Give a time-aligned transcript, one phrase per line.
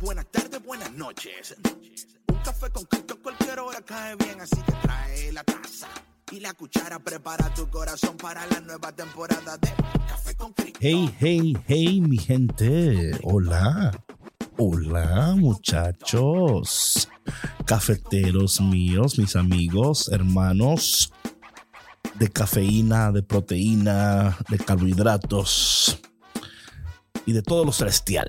[0.00, 1.56] buenas tardes, buenas noches.
[2.28, 5.88] Un café con Cristo a cualquier hora cae bien, así que trae la taza
[6.30, 6.98] y la cuchara.
[6.98, 9.72] Prepara tu corazón para la nueva temporada de
[10.08, 10.78] Café con Cristo.
[10.80, 13.12] Hey, hey, hey, mi gente.
[13.22, 13.92] Hola.
[14.58, 17.08] Hola, muchachos.
[17.66, 21.12] Cafeteros míos, mis amigos, hermanos
[22.18, 25.98] de cafeína, de proteína, de carbohidratos
[27.26, 28.28] y de todo lo celestial.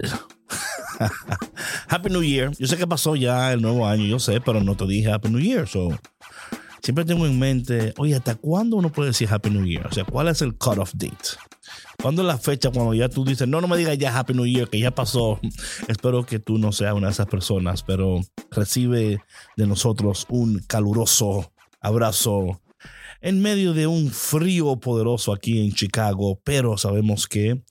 [1.88, 2.52] Happy New Year.
[2.58, 5.30] Yo sé que pasó ya el nuevo año, yo sé, pero no te dije Happy
[5.30, 5.68] New Year.
[5.68, 5.90] So,
[6.82, 9.88] siempre tengo en mente, oye, ¿hasta cuándo uno puede decir Happy New Year?
[9.88, 11.38] O sea, ¿cuál es el cut-off date?
[12.02, 14.46] ¿Cuándo es la fecha cuando ya tú dices, no, no me digas ya Happy New
[14.46, 15.40] Year, que ya pasó?
[15.88, 18.22] Espero que tú no seas una de esas personas, pero
[18.52, 19.22] recibe
[19.56, 22.62] de nosotros un caluroso abrazo
[23.22, 27.62] en medio de un frío poderoso aquí en Chicago, pero sabemos que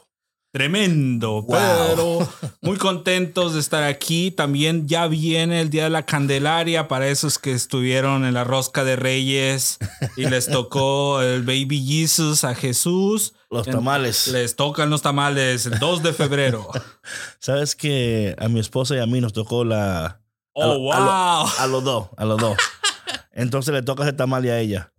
[0.52, 1.48] Tremendo, Wow.
[1.48, 2.30] pero
[2.62, 4.32] muy contentos de estar aquí.
[4.32, 8.84] También ya viene el Día de la Candelaria para esos que estuvieron en la Rosca
[8.84, 9.78] de Reyes
[10.18, 13.34] y les tocó el Baby Jesus a Jesús.
[13.50, 14.28] Los tamales.
[14.28, 16.70] Les tocan los tamales el 2 de febrero.
[17.40, 20.06] Sabes que a mi esposa y a mí nos tocó la.
[20.06, 20.22] a
[20.54, 21.50] Oh, a lo- wow.
[21.60, 22.58] A los dos, a los dos.
[23.32, 24.92] Entonces le toca ese tamal y a ella.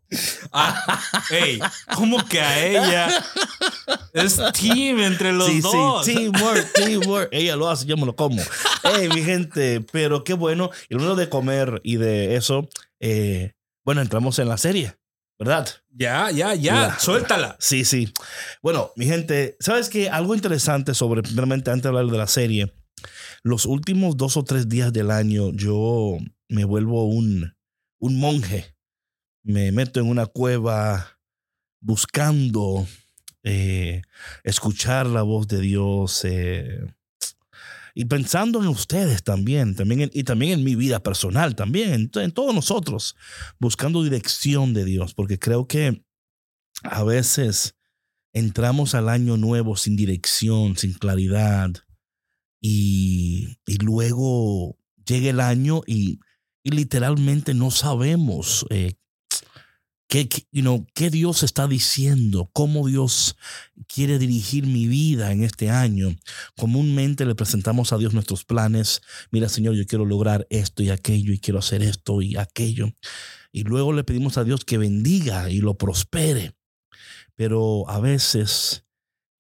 [0.53, 1.61] Ah, ey,
[1.95, 3.09] ¿cómo que a ella?
[4.12, 6.05] Es team entre los sí, dos.
[6.05, 7.28] sí, teamwork, teamwork.
[7.31, 8.43] Ella lo hace, yo me lo como.
[8.83, 10.71] Hey, mi gente, pero qué bueno.
[10.89, 12.69] Y lo de comer y de eso,
[12.99, 13.53] eh,
[13.84, 14.97] bueno, entramos en la serie,
[15.41, 15.67] ¿verdad?
[15.91, 16.75] Ya, ya, ya.
[16.75, 17.56] La- Suéltala.
[17.59, 18.12] Sí, sí.
[18.62, 20.09] Bueno, mi gente, ¿sabes qué?
[20.09, 22.73] Algo interesante sobre, primeramente, antes de hablar de la serie,
[23.43, 26.19] los últimos dos o tres días del año yo
[26.49, 27.56] me vuelvo un,
[27.99, 28.77] un monje.
[29.43, 31.19] Me meto en una cueva
[31.81, 32.87] buscando
[33.43, 34.03] eh,
[34.45, 36.81] escuchar la voz de Dios eh,
[37.95, 42.33] y pensando en ustedes también, también y también en mi vida personal, también en, en
[42.33, 43.17] todos nosotros,
[43.59, 46.05] buscando dirección de Dios, porque creo que
[46.83, 47.77] a veces
[48.33, 51.73] entramos al año nuevo sin dirección, sin claridad,
[52.61, 56.21] y, y luego llega el año y,
[56.62, 58.95] y literalmente no sabemos eh,
[60.10, 63.37] qué, qué- Dios está diciendo, cómo Dios
[63.87, 66.15] quiere dirigir mi vida en este año.
[66.56, 69.00] Comúnmente le presentamos a Dios nuestros planes.
[69.31, 72.88] Mira, Señor, yo quiero lograr esto y aquello y quiero hacer esto y aquello.
[73.53, 76.53] Y luego le pedimos a Dios que bendiga y lo prospere
[77.41, 78.84] pero a veces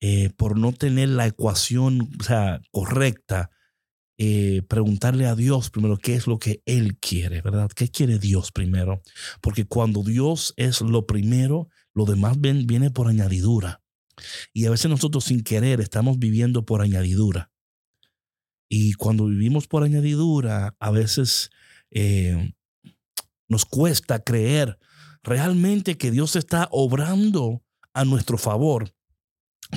[0.00, 2.08] eh, por no tener la ecuación
[2.70, 3.50] correcta,
[4.22, 7.70] eh, preguntarle a Dios primero qué es lo que Él quiere, ¿verdad?
[7.74, 9.00] ¿Qué quiere Dios primero?
[9.40, 13.80] Porque cuando Dios es lo primero, lo demás viene por añadidura.
[14.52, 17.50] Y a veces nosotros sin querer estamos viviendo por añadidura.
[18.68, 21.48] Y cuando vivimos por añadidura, a veces
[21.90, 22.52] eh,
[23.48, 24.78] nos cuesta creer
[25.22, 27.64] realmente que Dios está obrando
[27.94, 28.92] a nuestro favor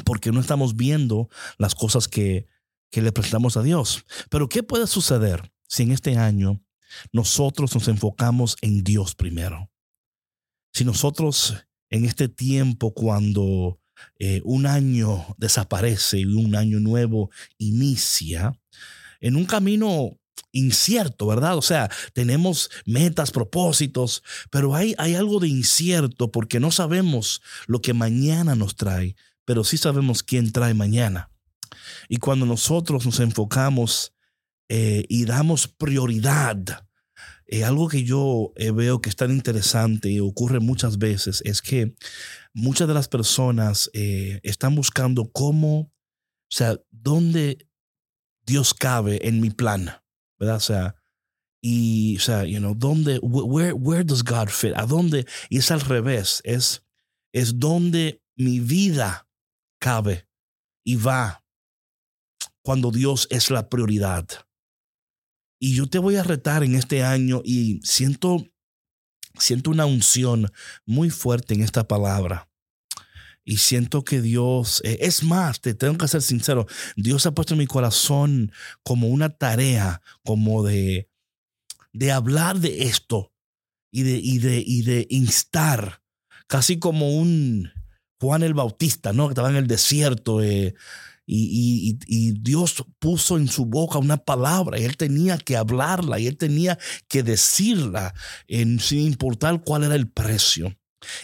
[0.04, 2.46] porque no estamos viendo las cosas que,
[2.94, 4.06] que le prestamos a Dios.
[4.30, 6.64] Pero ¿qué puede suceder si en este año
[7.12, 9.72] nosotros nos enfocamos en Dios primero?
[10.74, 11.56] Si nosotros
[11.90, 13.80] en este tiempo cuando
[14.20, 18.54] eh, un año desaparece y un año nuevo inicia,
[19.22, 20.12] en un camino
[20.52, 21.58] incierto, ¿verdad?
[21.58, 27.82] O sea, tenemos metas, propósitos, pero hay, hay algo de incierto porque no sabemos lo
[27.82, 31.33] que mañana nos trae, pero sí sabemos quién trae mañana.
[32.10, 34.14] Y cuando nosotros nos enfocamos
[34.70, 36.88] eh, y damos prioridad,
[37.46, 41.62] eh, algo que yo eh, veo que es tan interesante y ocurre muchas veces es
[41.62, 41.94] que
[42.54, 45.92] muchas de las personas eh, están buscando cómo, o
[46.50, 47.68] sea, dónde
[48.46, 49.90] Dios cabe en mi plan,
[50.40, 50.58] ¿verdad?
[50.58, 50.96] O sea,
[51.62, 54.74] y, o sea, you know, ¿dónde, wh- where, where does God fit?
[54.76, 55.26] ¿A dónde?
[55.50, 56.84] Y es al revés, es,
[57.34, 59.28] es donde mi vida
[59.80, 60.28] cabe
[60.84, 61.43] y va
[62.64, 64.28] cuando Dios es la prioridad.
[65.60, 68.46] Y yo te voy a retar en este año y siento,
[69.38, 70.52] siento una unción
[70.86, 72.50] muy fuerte en esta palabra.
[73.46, 76.66] Y siento que Dios, eh, es más, te tengo que ser sincero,
[76.96, 81.10] Dios ha puesto en mi corazón como una tarea, como de,
[81.92, 83.34] de hablar de esto
[83.92, 86.02] y de, y de, y de instar,
[86.48, 87.70] casi como un
[88.24, 89.28] Juan el Bautista, ¿no?
[89.28, 90.42] Que estaba en el desierto.
[90.42, 90.76] Eh,
[91.26, 96.38] y, Dios puso en su boca una palabra y él tenía que hablarla y él
[96.38, 96.78] tenía
[97.08, 98.14] que decirla
[98.48, 100.76] en, sin importar cuál era el precio.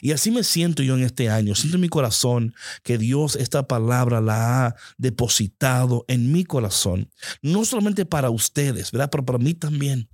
[0.01, 1.55] Y así me siento yo en este año.
[1.55, 2.53] Siento en mi corazón
[2.83, 7.09] que Dios esta palabra la ha depositado en mi corazón.
[7.41, 9.09] No solamente para ustedes, ¿verdad?
[9.09, 10.09] Pero para mí también.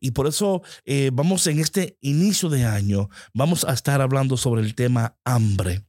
[0.00, 4.62] Y por eso eh, vamos en este inicio de año, vamos a estar hablando sobre
[4.62, 5.84] el tema hambre.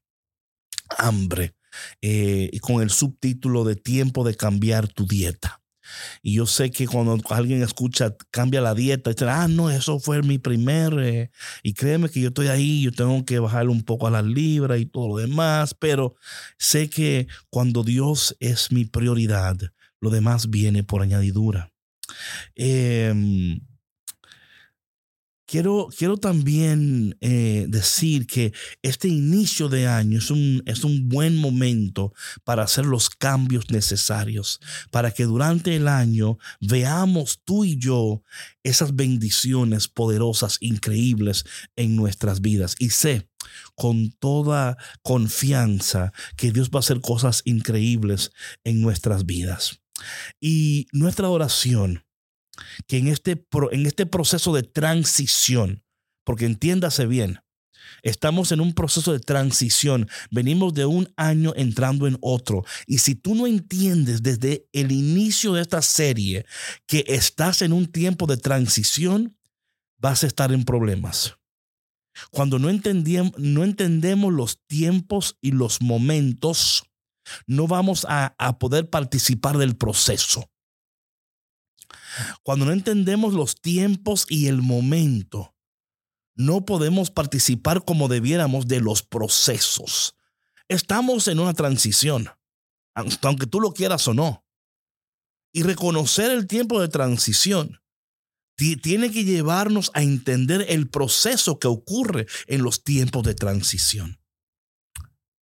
[0.98, 1.54] Hambre.
[2.02, 5.62] Eh, con el subtítulo de tiempo de cambiar tu dieta.
[6.22, 10.22] Y yo sé que cuando alguien escucha, cambia la dieta, dice, ah, no, eso fue
[10.22, 11.32] mi primer, eh",
[11.62, 14.80] y créeme que yo estoy ahí, yo tengo que bajar un poco a las libras
[14.80, 16.16] y todo lo demás, pero
[16.58, 19.58] sé que cuando Dios es mi prioridad,
[20.00, 21.72] lo demás viene por añadidura.
[22.56, 23.14] Eh,
[25.54, 31.38] Quiero, quiero también eh, decir que este inicio de año es un, es un buen
[31.38, 32.12] momento
[32.44, 34.60] para hacer los cambios necesarios,
[34.90, 38.24] para que durante el año veamos tú y yo
[38.64, 41.46] esas bendiciones poderosas, increíbles
[41.76, 42.76] en nuestras vidas.
[42.80, 43.30] Y sé
[43.76, 48.32] con toda confianza que Dios va a hacer cosas increíbles
[48.64, 49.82] en nuestras vidas.
[50.42, 52.03] Y nuestra oración
[52.88, 55.84] que en este, en este proceso de transición,
[56.24, 57.40] porque entiéndase bien,
[58.02, 60.10] Estamos en un proceso de transición.
[60.32, 62.66] Venimos de un año entrando en otro.
[62.88, 66.46] Y si tú no entiendes desde el inicio de esta serie
[66.88, 69.38] que estás en un tiempo de transición,
[69.98, 71.38] vas a estar en problemas.
[72.32, 76.84] Cuando no, no entendemos los tiempos y los momentos,
[77.48, 80.50] no vamos a, a poder participar del proceso.
[82.44, 85.56] Cuando no entendemos los tiempos y el momento,
[86.36, 90.16] no podemos participar como debiéramos de los procesos.
[90.68, 92.30] Estamos en una transición,
[92.94, 94.46] aunque tú lo quieras o no.
[95.52, 97.80] Y reconocer el tiempo de transición
[98.56, 104.23] tiene que llevarnos a entender el proceso que ocurre en los tiempos de transición.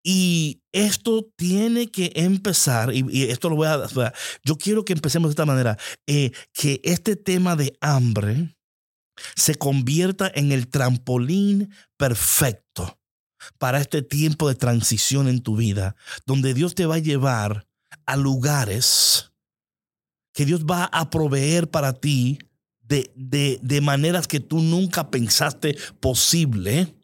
[0.09, 5.31] Y esto tiene que empezar, y, esto lo voy a, yo quiero que empecemos de
[5.33, 5.77] esta manera,
[6.07, 8.55] eh, que este tema de hambre
[9.35, 12.97] se convierta en el trampolín perfecto
[13.57, 17.67] para este tiempo de transición en tu vida, donde Dios te va a llevar
[18.05, 19.33] a lugares
[20.33, 22.39] que Dios va a proveer para ti
[22.79, 26.96] de, de, de maneras que tú nunca pensaste posible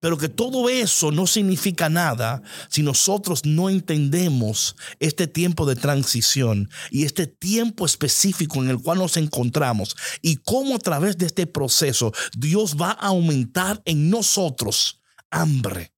[0.00, 6.70] pero que todo eso no significa nada si nosotros no entendemos este tiempo de transición
[6.90, 11.46] y este tiempo específico en el cual nos encontramos y cómo a través de este
[11.46, 15.00] proceso Dios va a aumentar en nosotros
[15.30, 15.92] hambre.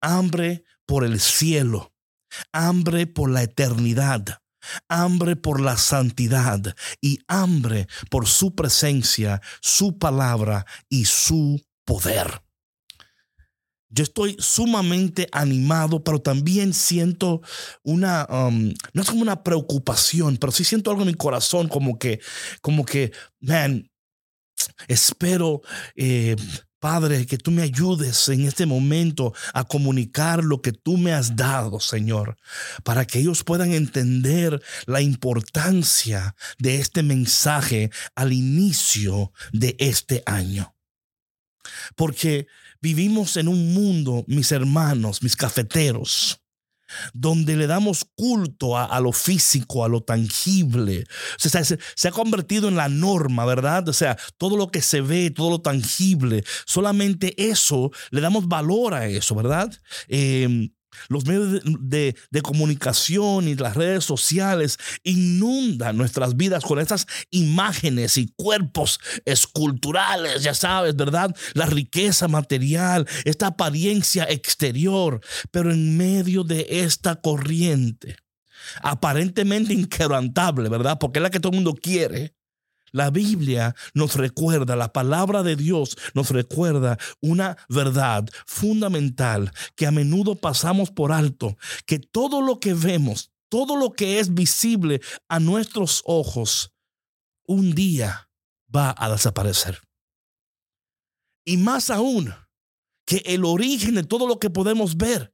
[0.00, 1.92] Hambre por el cielo,
[2.52, 4.40] hambre por la eternidad,
[4.88, 12.45] hambre por la santidad y hambre por su presencia, su palabra y su poder.
[13.96, 17.40] Yo estoy sumamente animado, pero también siento
[17.82, 21.98] una, um, no es como una preocupación, pero sí siento algo en mi corazón como
[21.98, 22.20] que,
[22.60, 23.90] como que, man,
[24.86, 25.62] espero,
[25.94, 26.36] eh,
[26.78, 31.34] Padre, que tú me ayudes en este momento a comunicar lo que tú me has
[31.34, 32.36] dado, Señor,
[32.84, 40.74] para que ellos puedan entender la importancia de este mensaje al inicio de este año.
[41.96, 42.46] Porque
[42.80, 46.40] Vivimos en un mundo, mis hermanos, mis cafeteros,
[47.12, 51.04] donde le damos culto a, lo físico, a lo tangible.
[51.38, 53.88] se, ha convertido en la norma, ¿verdad?
[53.88, 58.94] O sea, todo lo que se ve, todo lo tangible, solamente eso, le damos valor
[58.94, 59.72] a eso, ¿verdad?
[60.08, 60.70] Eh,
[61.08, 68.32] los medios de, comunicación y las redes sociales inundan nuestras vidas con estas imágenes y
[68.36, 71.34] cuerpos esculturales, ya sabes, ¿verdad?
[71.54, 78.16] La riqueza material, esta apariencia exterior, pero en medio de esta corriente
[78.82, 80.98] aparentemente inquebrantable, ¿verdad?
[80.98, 82.35] Porque es la que todo el mundo quiere.
[82.92, 89.90] La Biblia nos recuerda, la palabra de Dios nos recuerda una verdad fundamental que a
[89.90, 95.40] menudo pasamos por alto, que todo lo que vemos, todo lo que es visible a
[95.40, 96.72] nuestros ojos,
[97.46, 98.30] un día
[98.74, 99.80] va a desaparecer.
[101.44, 102.34] Y más aún,
[103.06, 105.32] que el origen de todo lo que podemos ver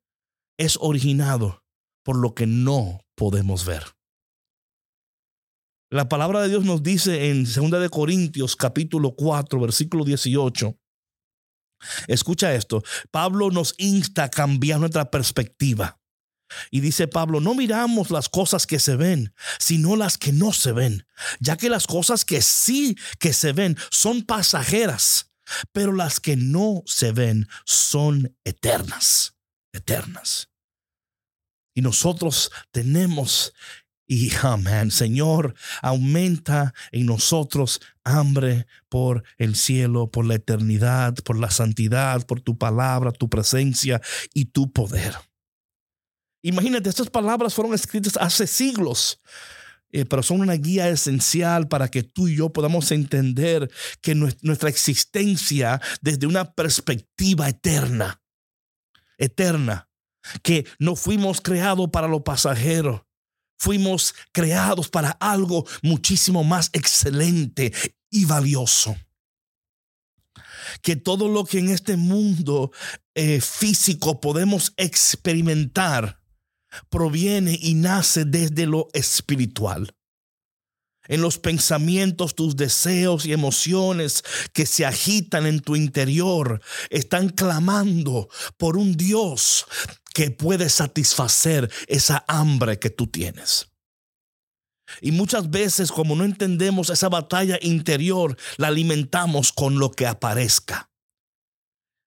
[0.59, 1.65] es originado
[2.05, 3.83] por lo que no podemos ver.
[5.93, 10.75] La palabra de Dios nos dice en 2 de Corintios capítulo 4 versículo 18.
[12.09, 16.01] Escucha esto, Pablo nos insta a cambiar nuestra perspectiva.
[16.71, 20.73] Y dice Pablo, no miramos las cosas que se ven, sino las que no se
[20.73, 21.07] ven,
[21.41, 25.35] ya que las cosas que sí que se ven son pasajeras,
[25.73, 29.37] pero las que no se ven son eternas,
[29.75, 30.49] eternas.
[31.75, 33.55] Y nosotros tenemos,
[34.13, 41.51] y amén, Señor, aumenta en nosotros hambre por el cielo, por la eternidad, por la
[41.51, 44.01] santidad, por tu palabra, tu presencia
[44.35, 45.15] y tu poder.
[46.43, 49.21] Imagínate, estas palabras fueron escritas hace siglos.
[49.95, 54.71] Eh, pero son una guía esencial para que tú y yo podamos entender que nuestra
[54.71, 58.23] existencia desde una perspectiva eterna,
[59.19, 59.91] eterna,
[60.43, 63.07] que no fuimos creados para lo pasajero,
[63.63, 67.73] fuimos creados para algo muchísimo más excelente
[68.11, 68.97] y valioso.
[70.83, 72.73] Que todo lo que en este mundo
[73.15, 76.21] eh, físico podemos experimentar,
[76.91, 79.95] proviene y nace desde lo espiritual.
[81.07, 88.29] En los pensamientos, tus deseos y emociones que se agitan en tu interior están clamando
[88.57, 89.67] por un Dios
[90.13, 93.69] que puede satisfacer esa hambre que tú tienes.
[95.01, 100.93] Y muchas veces como no entendemos esa batalla interior, la alimentamos con lo que aparezca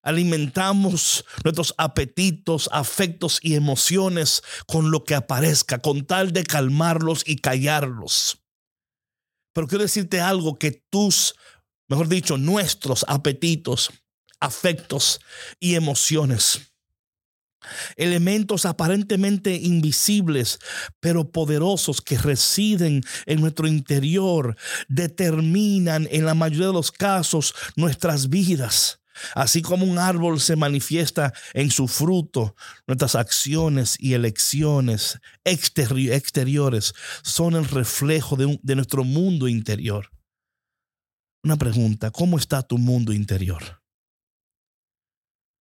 [0.06, 7.38] alimentamos nuestros apetitos, afectos y emociones con lo que aparezca, con tal de calmarlos y
[7.38, 8.38] callarlos.
[9.52, 11.36] Pero quiero decirte algo que tus,
[11.90, 13.90] mejor dicho, nuestros apetitos,
[14.40, 15.22] afectos
[15.60, 16.75] y emociones
[17.96, 20.60] elementos aparentemente invisibles,
[21.00, 24.56] pero poderosos que residen en nuestro interior,
[24.88, 29.00] determinan en la mayoría de los casos nuestras vidas.
[29.34, 32.56] Así como un árbol se manifiesta en su fruto,
[32.86, 36.94] nuestras acciones y elecciones exteriores
[37.24, 40.12] son el reflejo de, nuestro mundo interior.
[41.44, 43.85] Una pregunta, ¿cómo está tu mundo interior?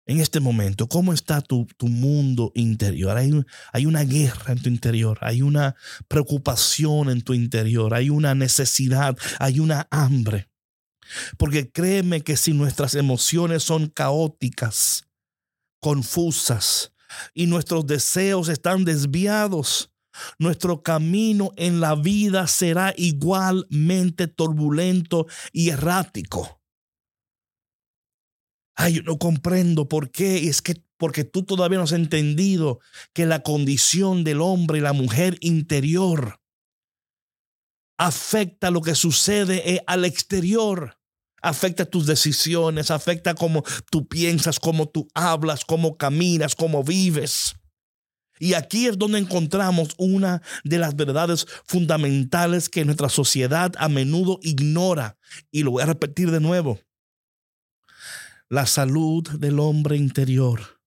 [0.06, 3.16] En este momento, ¿cómo está tu, mundo interior?
[3.18, 3.32] Hay,
[3.72, 5.76] hay una guerra en tu interior, hay una
[6.10, 10.50] preocupación en tu interior, hay una necesidad, hay una hambre.
[11.38, 15.08] Porque créeme que si nuestras emociones son caóticas,
[15.80, 16.92] confusas
[17.34, 19.92] y nuestros deseos están desviados,
[20.38, 26.63] nuestro camino en la vida será igualmente turbulento y errático.
[28.76, 30.48] Ay, yo no comprendo por qué.
[30.48, 32.80] Es que porque tú todavía no has entendido
[33.14, 36.40] que la condición del hombre y la mujer interior
[37.98, 40.98] afecta lo que sucede eh, al exterior.
[41.42, 47.56] Afecta tus decisiones, afecta cómo tú piensas, cómo tú hablas, cómo caminas, cómo vives.
[48.40, 54.40] Y aquí es donde encontramos una de las verdades fundamentales que nuestra sociedad a menudo
[54.42, 55.18] ignora.
[55.52, 56.80] Y lo voy a repetir de nuevo.
[58.54, 60.80] La salud del hombre interior,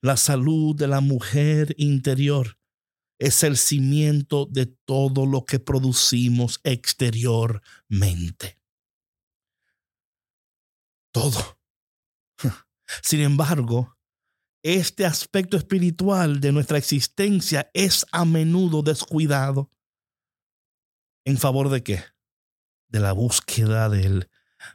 [0.00, 2.58] la salud de la mujer interior
[3.18, 8.58] es el cimiento de todo lo que producimos exteriormente.
[11.12, 11.60] Todo.
[13.02, 13.98] Sin embargo,
[14.62, 19.70] este aspecto espiritual de nuestra existencia es a menudo descuidado.
[21.26, 22.02] ¿En favor de qué?
[22.88, 24.29] De la búsqueda del,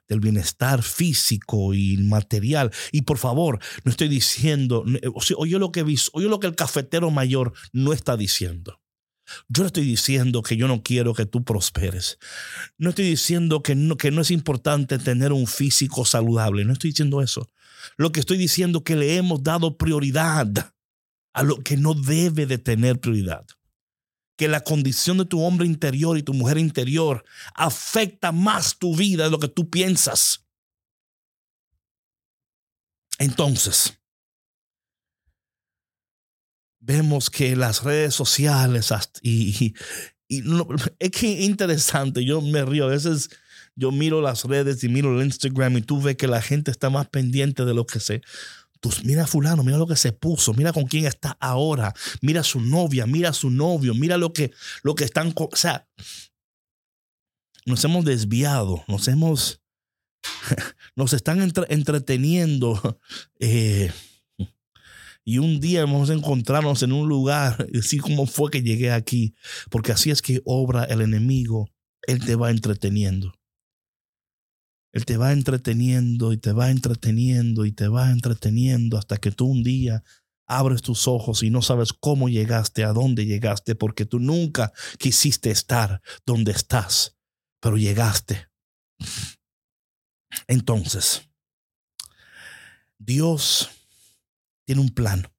[0.07, 2.71] del bienestar físico y material.
[2.91, 4.85] Y por favor, no estoy diciendo,
[5.37, 8.81] oye lo que, oye lo que el cafetero mayor no está diciendo.
[9.47, 12.19] Yo no estoy diciendo que yo no quiero que tú prosperes.
[12.77, 16.63] No estoy diciendo que no, que no es importante tener un físico saludable.
[16.63, 17.51] No estoy diciendo eso.
[17.97, 20.73] Lo que estoy diciendo es que le hemos dado prioridad
[21.33, 23.45] a lo que no debe de tener prioridad.
[24.35, 27.23] Que la condición de tu hombre interior y tu mujer interior
[27.53, 30.45] afecta más tu vida de lo que tú piensas.
[33.17, 33.97] Entonces,
[36.79, 39.73] vemos que las redes sociales y,
[40.27, 43.29] es que interesante, yo me río, a veces
[43.75, 46.89] yo miro las redes y miro el Instagram y tú ves que la gente está
[46.89, 48.21] más pendiente de lo que se...
[49.03, 53.05] Mira fulano, mira lo que se puso, mira con quién está ahora, mira su novia,
[53.05, 54.51] mira su novio, mira lo que,
[54.83, 55.33] lo que están...
[55.35, 55.87] O sea,
[57.65, 59.61] nos hemos desviado, nos hemos,
[60.95, 62.99] nos están entreteniendo.
[63.39, 63.91] Eh,
[65.27, 69.33] y un día vamos a encontrarnos en un lugar, así como fue que llegué aquí,
[69.71, 71.67] porque así es que obra el enemigo,
[72.03, 73.33] él te va entreteniendo.
[74.95, 79.45] Él te va entreteniendo y te va entreteniendo y te va entreteniendo hasta que tú
[79.45, 80.05] un día
[80.47, 85.51] abres tus ojos y no sabes cómo llegaste, a dónde llegaste, porque tú nunca quisiste
[85.51, 87.17] estar donde estás,
[87.59, 88.47] pero llegaste.
[90.47, 91.27] Entonces,
[92.97, 93.69] Dios
[94.63, 95.29] tiene un plan.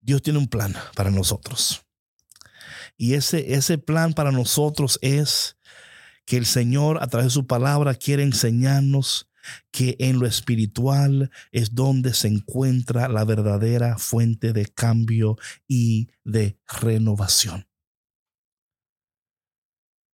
[0.00, 1.84] Dios tiene un plan para nosotros.
[2.96, 5.56] Y ese, ese plan para nosotros es
[6.30, 9.28] que el Señor a través de su palabra quiere enseñarnos
[9.72, 16.56] que en lo espiritual es donde se encuentra la verdadera fuente de cambio y de
[16.80, 17.66] renovación.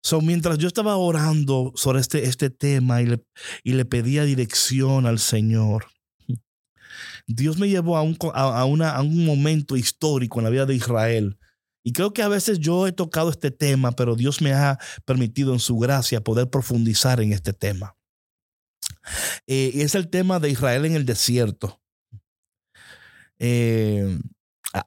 [0.03, 3.25] So, mientras yo estaba orando sobre este, este tema y le,
[3.63, 5.85] y le pedía dirección al Señor,
[7.25, 10.75] Dios me llevó a un, a, una, a un momento histórico en la vida de
[10.75, 11.37] Israel.
[11.83, 15.53] Y creo que a veces yo he tocado este tema, pero Dios me ha permitido
[15.53, 17.95] en su gracia poder profundizar en este tema.
[19.47, 21.81] Eh, es el tema de Israel en el desierto.
[23.39, 24.19] Eh,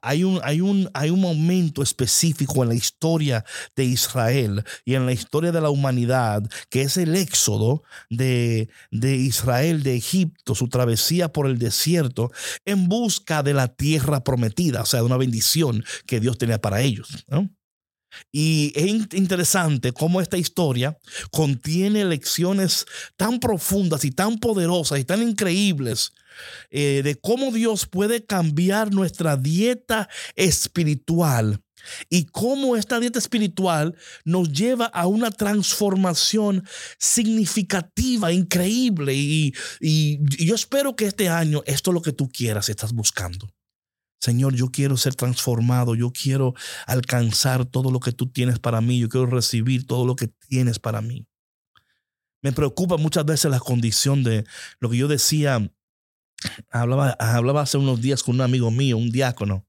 [0.01, 5.05] hay un, hay, un, hay un momento específico en la historia de Israel y en
[5.05, 10.69] la historia de la humanidad que es el éxodo de, de Israel de Egipto, su
[10.69, 12.31] travesía por el desierto
[12.65, 16.81] en busca de la tierra prometida, o sea, de una bendición que Dios tenía para
[16.81, 17.25] ellos.
[18.31, 20.97] Y es interesante cómo esta historia
[21.31, 22.85] contiene lecciones
[23.17, 26.13] tan profundas y tan poderosas y tan increíbles
[26.69, 31.61] eh, de cómo Dios puede cambiar nuestra dieta espiritual
[32.09, 36.63] y cómo esta dieta espiritual nos lleva a una transformación
[36.97, 39.13] significativa, increíble.
[39.13, 43.49] Y, y, yo espero que este año esto es lo que tú quieras, estás buscando.
[44.19, 46.55] Señor, yo quiero ser transformado, yo quiero
[46.87, 50.79] alcanzar todo lo que tú tienes para mí, yo quiero recibir todo lo que tienes
[50.79, 51.27] para mí.
[52.41, 54.45] Me preocupa muchas veces la condición de
[54.79, 55.71] lo que yo decía
[56.69, 59.67] hablaba, hablaba hace unos días con un amigo mío, un diácono,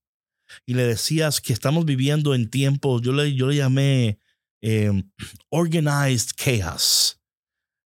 [0.65, 4.21] y le decías que estamos viviendo en tiempos, yo le, yo le llamé
[4.63, 5.11] em,
[5.51, 7.21] organized chaos,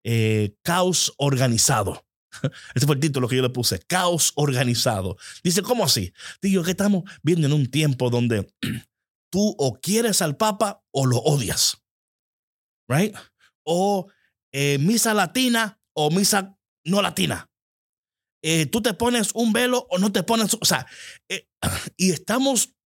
[0.04, 2.06] eh, caos organizado.
[2.74, 5.16] Ese fue el título que yo le puse, caos organizado.
[5.42, 6.12] Dice, ¿cómo así?
[6.40, 8.52] Digo que estamos viendo en un tiempo donde
[9.30, 11.82] tú o quieres al Papa o lo odias.
[12.88, 13.14] Right?
[13.64, 14.08] O
[14.52, 17.50] eh, misa latina o misa no latina.
[18.48, 20.86] Eh, tú te pones un velo o no te pones, o sea,
[21.28, 21.48] eh,
[21.96, 22.76] y estamos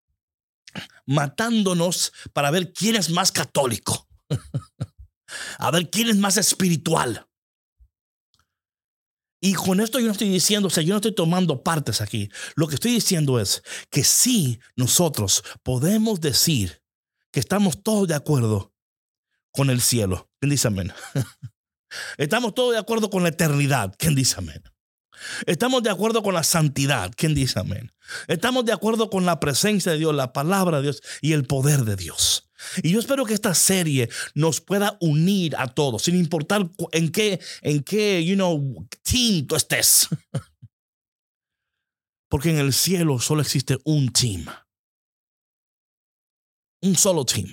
[1.05, 4.09] matándonos para ver quién es más católico,
[5.59, 7.27] a ver quién es más espiritual.
[9.43, 12.31] Y con esto yo no estoy diciendo, o sea, yo no estoy tomando partes aquí.
[12.55, 16.83] Lo que estoy diciendo es que sí, nosotros podemos decir
[17.33, 18.73] que estamos todos de acuerdo
[19.53, 20.31] con el cielo.
[20.41, 20.91] ¿Quién dice amén?
[22.17, 23.95] Estamos todos de acuerdo con la eternidad.
[23.99, 24.63] ¿Quién dice amén?
[25.47, 27.13] Estamos de acuerdo con la santidad.
[27.17, 27.93] ¿Quién dice amén?
[28.29, 31.85] Estamos de acuerdo con la presencia de Dios, la palabra de Dios y el poder
[31.85, 32.51] de Dios.
[32.83, 37.41] Y yo espero que esta serie nos pueda unir a todos, sin importar en qué,
[37.63, 40.09] en qué, you know, team tú estés.
[42.29, 44.47] Porque en el cielo solo existe un team.
[46.83, 47.53] Un solo team.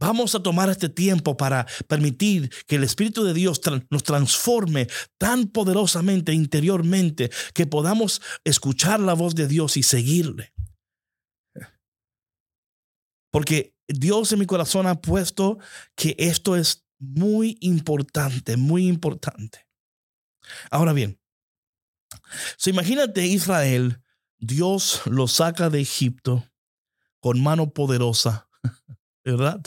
[0.00, 4.86] Vamos a tomar este tiempo para permitir que el Espíritu de Dios nos transforme
[5.18, 10.52] tan poderosamente interiormente que podamos escuchar la voz de Dios y seguirle.
[13.30, 15.58] Porque Dios en mi corazón ha puesto
[15.96, 19.66] que esto es muy importante, muy importante.
[20.70, 21.20] Ahora bien,
[22.56, 24.02] so imagínate Israel,
[24.38, 26.44] Dios lo saca de Egipto
[27.20, 28.48] con mano poderosa,
[29.24, 29.60] ¿verdad?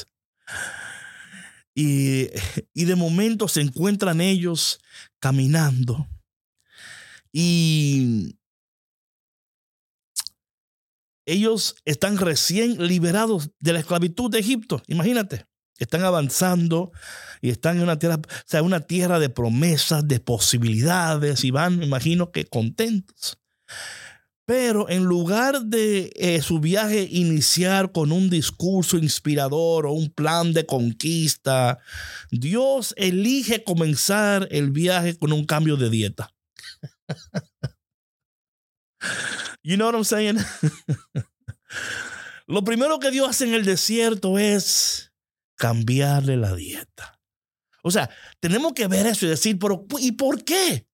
[1.74, 2.28] Y,
[2.74, 4.80] de momento se encuentran ellos
[5.20, 6.08] caminando.
[7.32, 8.36] Y
[11.26, 14.84] ellos están recién liberados de la esclavitud de Egipto.
[14.88, 15.46] Imagínate,
[15.80, 16.92] están avanzando
[17.42, 21.80] y están en una tierra, o sea, una tierra de promesas, de posibilidades y van,
[21.80, 23.40] me imagino que contentos.
[24.46, 30.54] Pero en lugar de eh, su viaje iniciar con un discurso inspirador o un plan
[30.54, 31.80] de conquista,
[32.32, 36.34] Dios elige comenzar el viaje con un cambio de dieta.
[39.64, 40.38] you know what I'm saying?
[42.48, 45.14] Lo primero que Dios hace en el desierto es
[45.56, 47.20] cambiarle la dieta.
[47.84, 50.88] O sea, tenemos que ver eso y decir, pero ¿y por qué?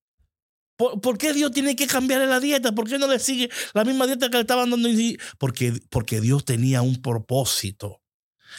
[0.78, 2.72] ¿Por, qué Dios tiene que cambiarle la dieta?
[2.72, 4.88] ¿Por qué no le sigue la misma dieta que le estaban dando?
[5.40, 8.04] Porque, porque Dios tenía un propósito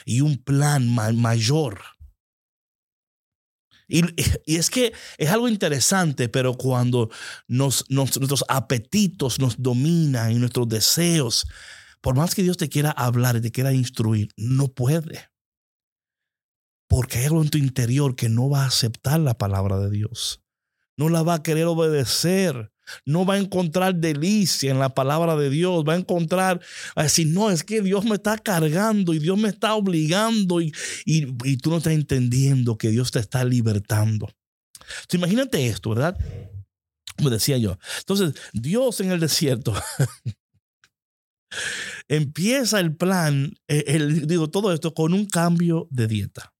[0.04, 1.80] y un plan mayor.
[3.86, 4.02] Y,
[4.46, 7.08] es que es algo interesante, pero cuando
[7.46, 11.46] nuestros apetitos nos dominan y nuestros deseos,
[12.00, 15.30] por más que Dios te quiera hablar y te quiera instruir, no puede.
[16.88, 20.42] Porque hay algo en tu interior que no va a aceptar la palabra de Dios
[20.98, 22.70] no la va a querer obedecer.
[23.04, 25.84] No va a encontrar delicia en la palabra de Dios.
[25.88, 26.60] Va a encontrar,
[26.94, 30.72] a decir, no, es que Dios me está cargando y Dios me está obligando y,
[31.04, 34.28] y, tú no estás entendiendo que Dios te está libertando.
[35.12, 36.18] imagínate esto, ¿verdad?
[37.16, 37.78] Como decía yo.
[38.00, 39.74] Entonces, Dios en el desierto
[42.08, 46.54] empieza el plan, eh, el, digo, todo esto con un cambio de dieta.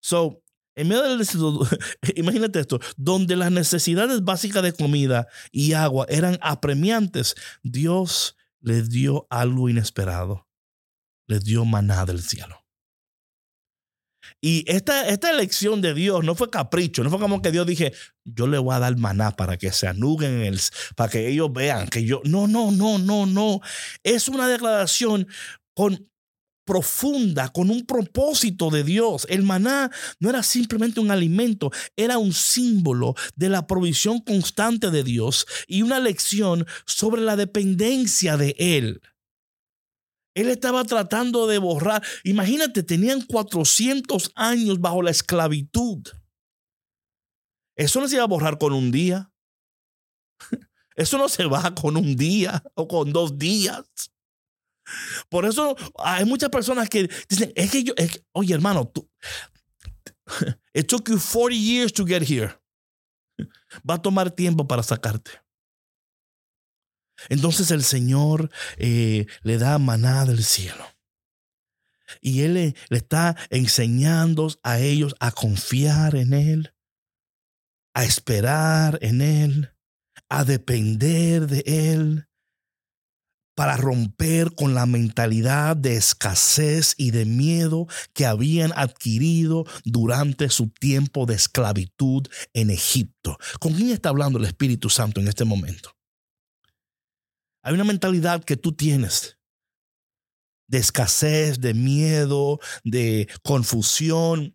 [0.00, 0.44] So,
[0.76, 1.66] en medio del desierto,
[2.14, 9.26] imagínate esto, donde las necesidades básicas de comida y agua eran apremiantes, Dios les dio
[9.30, 10.46] algo inesperado.
[11.28, 12.66] Les dio maná del cielo.
[14.40, 17.92] Y esta, esta elección de Dios no fue capricho, no fue como que Dios dije,
[18.24, 20.60] yo le voy a dar maná para que se anuguen, el,
[20.94, 23.60] para que ellos vean que yo, no, no, no, no, no.
[24.02, 25.26] Es una declaración
[25.74, 26.10] con
[26.66, 29.26] profunda, con un propósito de Dios.
[29.30, 35.02] El maná no era simplemente un alimento, era un símbolo de la provisión constante de
[35.02, 39.00] Dios y una lección sobre la dependencia de Él.
[40.34, 42.02] Él estaba tratando de borrar.
[42.24, 46.06] Imagínate, tenían 400 años bajo la esclavitud.
[47.74, 49.32] Eso no se iba a borrar con un día.
[50.96, 53.86] Eso no se va con un día o con dos días.
[55.28, 57.94] Por eso hay muchas personas que dicen, es que yo,
[58.32, 59.08] oye hermano, tú,
[60.74, 62.54] it took you 40 years to get here.
[63.88, 65.30] Va a tomar tiempo para sacarte.
[67.28, 70.84] Entonces el Señor eh, le da maná del cielo.
[72.20, 76.74] Y Él le, le está enseñando a ellos a confiar en Él,
[77.94, 79.74] a esperar en Él,
[80.28, 82.28] a depender de Él,
[83.56, 90.68] para romper con la mentalidad de escasez y de miedo que habían adquirido durante su
[90.68, 93.38] tiempo de esclavitud en Egipto.
[93.58, 95.96] ¿Con quién está hablando el Espíritu Santo en este momento?
[97.62, 99.38] Hay una mentalidad que tú tienes
[100.68, 104.54] de escasez, de miedo, de confusión,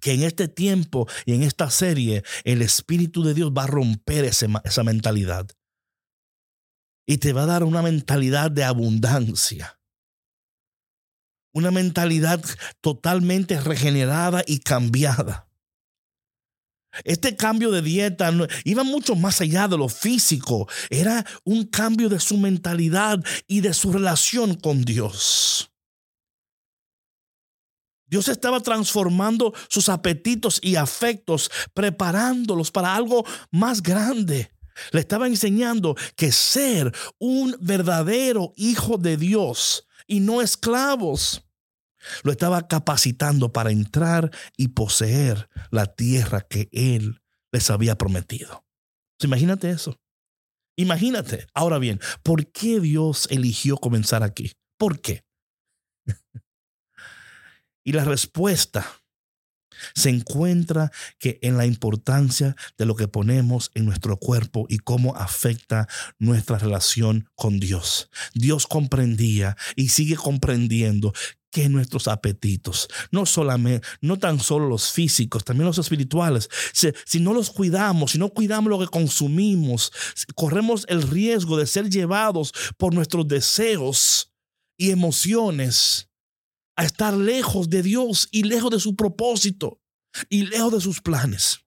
[0.00, 4.24] que en este tiempo y en esta serie el Espíritu de Dios va a romper
[4.24, 5.46] esa mentalidad
[7.06, 9.78] y te va a dar una mentalidad de abundancia.
[11.52, 12.42] Una mentalidad
[12.80, 15.48] totalmente regenerada y cambiada.
[17.02, 18.32] Este cambio de dieta
[18.64, 20.68] iba mucho más allá de lo físico.
[20.90, 25.70] Era un cambio de su mentalidad y de su relación con Dios.
[28.06, 34.52] Dios estaba transformando sus apetitos y afectos, preparándolos para algo más grande.
[34.92, 41.44] Le estaba enseñando que ser un verdadero hijo de Dios y no esclavos.
[42.22, 48.64] Lo estaba capacitando para entrar y poseer la tierra que Él les había prometido.
[49.20, 49.98] Imagínate eso.
[50.76, 51.46] Imagínate.
[51.54, 54.52] Ahora bien, ¿por qué Dios eligió comenzar aquí?
[54.76, 55.24] ¿Por qué?
[57.84, 58.86] y la respuesta
[59.94, 65.16] se encuentra que en la importancia de lo que ponemos en nuestro cuerpo y cómo
[65.16, 68.10] afecta nuestra relación con Dios.
[68.34, 71.12] Dios comprendía y sigue comprendiendo
[71.54, 77.20] que nuestros apetitos, no solamente, no tan solo los físicos, también los espirituales, si, si,
[77.20, 79.92] no los cuidamos, si no cuidamos lo que consumimos,
[80.34, 84.32] corremos el riesgo de ser llevados por nuestros deseos
[84.76, 86.08] y emociones
[86.76, 89.80] a estar lejos de Dios y lejos de su propósito
[90.28, 91.60] y lejos de sus planes.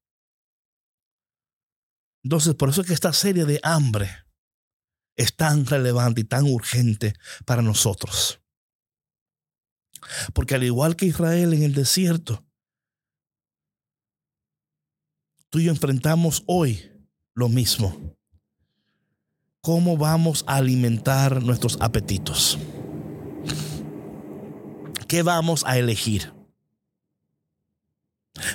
[2.24, 4.10] Entonces, por eso es que esta serie de hambre
[5.15, 7.13] es tan relevante y tan urgente
[7.46, 8.41] para nosotros.
[10.34, 12.46] Porque al igual que Israel en el desierto,
[15.50, 16.91] tú y yo enfrentamos hoy
[17.34, 18.15] lo mismo.
[19.62, 22.58] ¿Cómo vamos a alimentar nuestros apetitos?
[25.08, 26.34] ¿Qué vamos a elegir?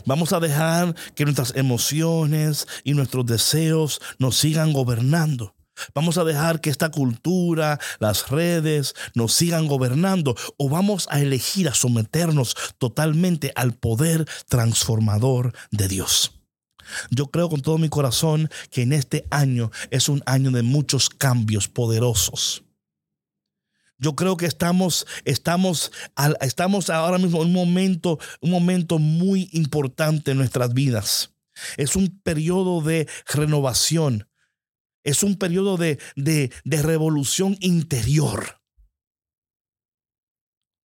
[0.05, 5.55] Vamos a dejar que nuestras emociones y nuestros deseos nos sigan gobernando.
[5.95, 11.69] Vamos a dejar que esta cultura, las redes nos sigan gobernando o vamos a elegir
[11.69, 16.39] a someternos totalmente al poder transformador de Dios.
[17.11, 21.09] Yo creo con todo mi corazón que en este año es un año de muchos
[21.09, 22.65] cambios poderosos.
[24.03, 25.93] Yo creo que estamos, estamos,
[26.41, 31.33] estamos ahora mismo en un momento, un momento muy importante en nuestras vidas.
[31.77, 34.29] Es un periodo de renovación.
[35.05, 38.61] Es un periodo de, de, de revolución interior.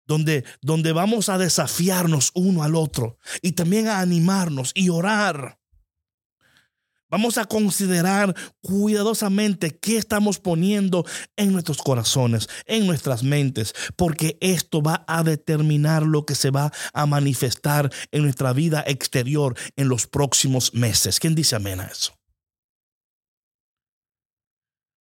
[0.07, 5.59] Donde, donde vamos a desafiarnos uno al otro y también a animarnos y orar.
[7.09, 11.05] Vamos a considerar cuidadosamente qué estamos poniendo
[11.37, 16.73] en nuestros corazones, en nuestras mentes, porque esto va a determinar lo que se va
[16.93, 21.21] a manifestar en nuestra vida exterior en los próximos meses.
[21.21, 22.13] ¿Quién dice amén a eso?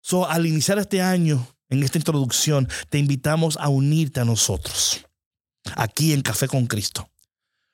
[0.01, 5.05] So, al iniciar este año, en esta introducción, te invitamos a unirte a nosotros,
[5.77, 7.09] aquí en Café con Cristo.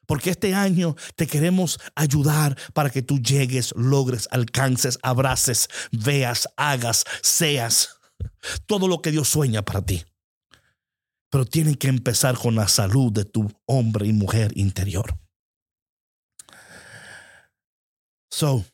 [0.10, 7.06] Porque este año te queremos ayudar para que tú llegues, logres, alcances, abraces, veas, hagas,
[7.22, 8.00] seas
[8.66, 10.04] todo lo que Dios sueña para ti.
[11.30, 15.16] Pero tiene que empezar con la salud de tu hombre y mujer interior.
[18.32, 18.66] So,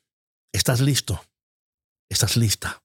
[0.54, 1.22] ¿estás listo?
[2.10, 2.82] ¿Estás lista?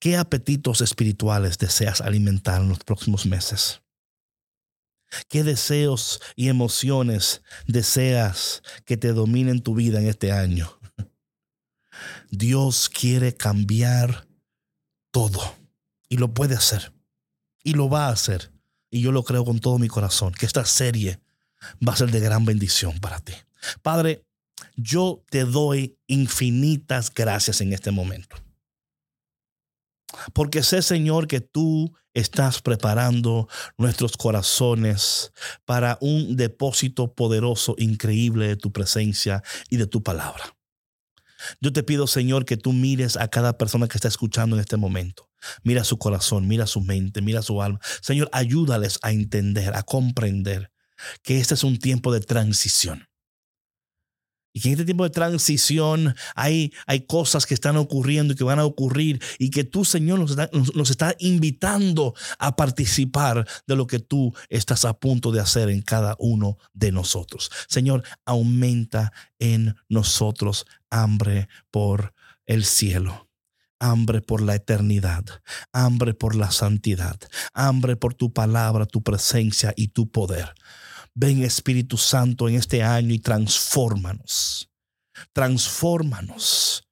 [0.00, 3.82] ¿Qué apetitos espirituales deseas alimentar en los próximos meses?
[5.28, 10.78] ¿Qué deseos y emociones deseas que te dominen tu vida en este año?
[12.30, 14.26] Dios quiere cambiar
[15.10, 15.40] todo
[16.08, 16.92] y lo puede hacer
[17.62, 18.52] y lo va a hacer.
[18.90, 21.20] Y yo lo creo con todo mi corazón, que esta serie
[21.86, 23.32] va a ser de gran bendición para ti.
[23.82, 24.24] Padre,
[24.76, 28.36] yo te doy infinitas gracias en este momento.
[30.32, 35.32] Porque sé, Señor, que tú estás preparando nuestros corazones
[35.64, 40.56] para un depósito poderoso, increíble de tu presencia y de tu palabra.
[41.60, 44.76] Yo te pido, Señor, que tú mires a cada persona que está escuchando en este
[44.76, 45.28] momento.
[45.62, 47.78] Mira su corazón, mira su mente, mira su alma.
[48.00, 50.72] Señor, ayúdales a entender, a comprender
[51.22, 53.05] que este es un tiempo de transición
[54.56, 58.44] y que en este tiempo de transición hay, hay cosas que están ocurriendo y que
[58.44, 63.76] van a ocurrir y que tú, Señor, nos está, nos está invitando a participar de
[63.76, 67.50] lo que tú estás a punto de hacer en cada uno de nosotros.
[67.68, 72.14] Señor, aumenta en nosotros hambre por
[72.46, 73.28] el cielo
[73.78, 75.22] hambre por la eternidad,
[75.70, 77.20] hambre por la santidad,
[77.52, 80.54] hambre por tu palabra, tu presencia y tu poder.
[81.18, 84.70] Ven Espíritu Santo en este año y transfórmanos.
[85.32, 86.86] Transfórmanos.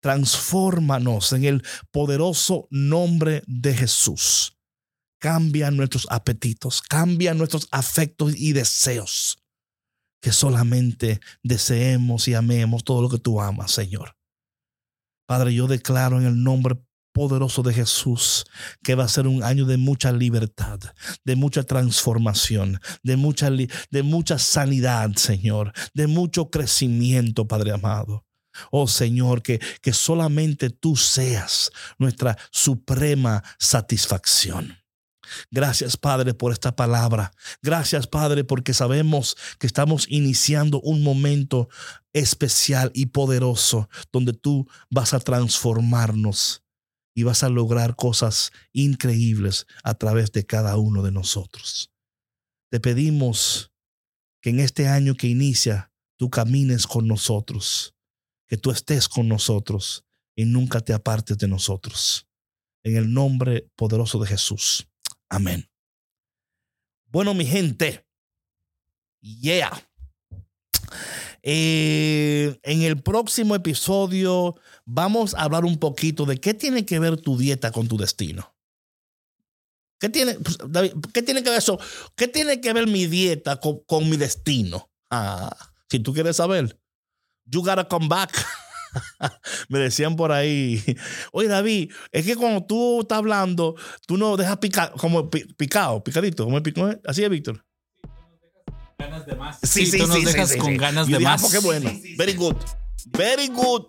[0.00, 4.56] Transfórmanos en el poderoso nombre de Jesús.
[5.20, 9.38] Cambia nuestros apetitos, cambia nuestros afectos y deseos.
[10.22, 14.16] Que solamente deseemos y amemos todo lo que tú amas, Señor.
[15.28, 18.44] Padre, yo declaro en el nombre poderoso de Jesús,
[18.82, 20.80] que va a ser un año de mucha libertad,
[21.24, 28.24] de mucha transformación, de mucha, de mucha sanidad, Señor, de mucho crecimiento, Padre amado.
[28.70, 34.76] Oh Señor, que, que solamente tú seas nuestra suprema satisfacción.
[35.50, 37.32] Gracias Padre por esta palabra.
[37.62, 41.68] Gracias Padre porque sabemos que estamos iniciando un momento
[42.12, 46.61] especial y poderoso donde tú vas a transformarnos
[47.14, 51.90] y vas a lograr cosas increíbles a través de cada uno de nosotros.
[52.70, 53.72] Te pedimos
[54.40, 57.94] que en este año que inicia, tú camines con nosotros,
[58.46, 62.26] que tú estés con nosotros y nunca te apartes de nosotros.
[62.82, 64.88] En el nombre poderoso de Jesús.
[65.28, 65.68] Amén.
[67.06, 68.06] Bueno, mi gente,
[69.20, 69.70] yeah.
[71.44, 77.20] Eh, en el próximo episodio vamos a hablar un poquito de qué tiene que ver
[77.20, 78.54] tu dieta con tu destino.
[79.98, 80.58] ¿Qué tiene, pues,
[81.12, 81.78] ¿qué tiene que ver eso?
[82.16, 84.90] ¿Qué tiene que ver mi dieta con, mi destino?
[85.10, 85.56] Ah,
[85.88, 86.80] si tú quieres saber,
[87.44, 88.32] you gotta come back.
[89.68, 90.82] Me decían por ahí,
[91.32, 93.74] oye David, es que cuando tú estás hablando,
[94.06, 96.60] tú no dejas picar, como picado, picadito, como
[97.04, 97.64] así es, Víctor
[99.02, 99.58] ganas de más.
[99.62, 101.50] Sí, sí, tú nos dejas con ganas de más.
[101.50, 101.90] qué bueno.
[102.16, 102.56] Very good.
[103.06, 103.84] Very good.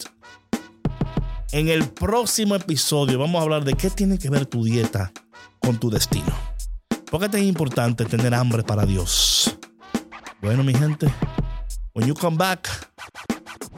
[1.52, 5.12] En el próximo episodio vamos a hablar de qué tiene que ver tu dieta
[5.60, 6.34] con tu destino.
[7.12, 9.56] ¿Por qué es tan importante tener hambre para Dios?
[10.41, 11.08] Bueno, mi gente,
[11.93, 12.67] when you come back,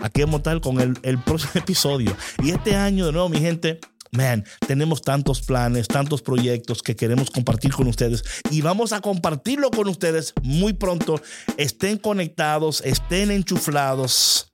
[0.02, 2.16] Aquí vamos a estar con el, el próximo episodio.
[2.44, 3.80] Y este año, de nuevo, mi gente,
[4.16, 9.72] Man, tenemos tantos planes, tantos proyectos que queremos compartir con ustedes y vamos a compartirlo
[9.72, 11.22] con ustedes muy pronto.
[11.58, 14.54] Estén conectados, estén enchuflados,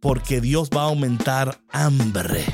[0.00, 2.44] porque Dios va a aumentar hambre.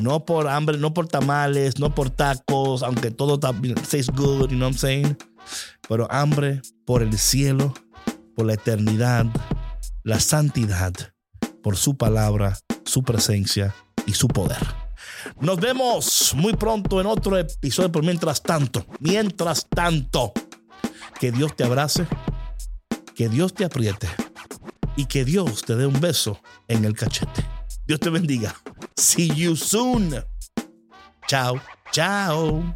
[0.00, 4.68] No por hambre, no por tamales, no por tacos, aunque todo tastes good, you know
[4.68, 5.16] what I'm saying?
[5.88, 7.74] Pero hambre por el cielo,
[8.34, 9.26] por la eternidad,
[10.02, 10.92] la santidad,
[11.62, 13.74] por su palabra, su presencia
[14.06, 14.81] y su poder.
[15.40, 20.32] Nos vemos muy pronto en otro episodio, pero mientras tanto, mientras tanto,
[21.18, 22.06] que Dios te abrace,
[23.14, 24.08] que Dios te apriete
[24.96, 27.46] y que Dios te dé un beso en el cachete.
[27.86, 28.54] Dios te bendiga.
[28.96, 30.24] See you soon.
[31.26, 31.60] Chao,
[31.92, 32.74] chao.